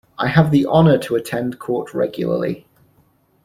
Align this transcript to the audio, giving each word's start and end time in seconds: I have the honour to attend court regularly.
I 0.17 0.29
have 0.29 0.49
the 0.49 0.65
honour 0.65 0.97
to 0.97 1.15
attend 1.15 1.59
court 1.59 1.93
regularly. 1.93 2.65